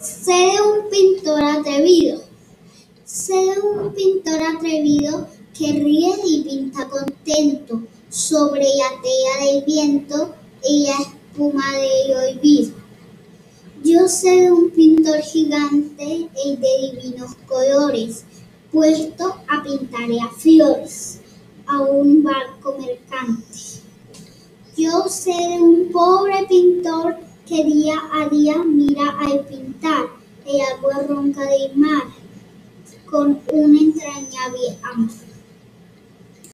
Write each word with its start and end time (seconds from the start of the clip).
Sé 0.00 0.30
de 0.30 0.62
un 0.62 0.88
pintor 0.90 1.42
atrevido, 1.42 2.22
sé 3.04 3.34
de 3.34 3.60
un 3.60 3.92
pintor 3.92 4.40
atrevido 4.54 5.26
que 5.58 5.72
ríe 5.72 6.12
y 6.24 6.42
pinta 6.44 6.88
contento 6.88 7.82
sobre 8.08 8.62
la 8.62 8.90
tela 9.02 9.44
del 9.44 9.64
viento 9.64 10.36
y 10.62 10.84
la 10.84 10.98
espuma 11.00 11.64
del 11.72 12.36
olvido. 12.36 12.74
Yo 13.82 14.06
sé 14.06 14.42
de 14.42 14.52
un 14.52 14.70
pintor 14.70 15.18
gigante 15.18 16.28
y 16.44 16.56
de 16.56 16.92
divinos 16.92 17.34
colores, 17.48 18.24
puesto 18.70 19.34
a 19.48 19.64
pintar 19.64 20.08
las 20.10 20.32
flores 20.36 21.18
a 21.66 21.80
un 21.80 22.22
barco 22.22 22.76
mercante. 22.78 23.58
Yo 24.76 25.08
sé 25.08 25.32
de 25.32 25.60
un 25.60 25.90
pobre 25.90 26.46
pintor 26.48 26.57
que 27.48 27.64
día 27.64 27.94
a 28.12 28.28
día 28.28 28.58
mira 28.62 29.08
al 29.20 29.40
pintar 29.46 30.04
el 30.44 30.60
agua 30.60 31.02
ronca 31.08 31.40
del 31.46 31.74
mar 31.76 32.02
con 33.06 33.40
un 33.50 33.76
entrañable 33.76 34.78
amor. 34.92 35.17